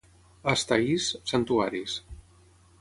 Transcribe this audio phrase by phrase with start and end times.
[0.53, 2.01] A Estaís, santuaris.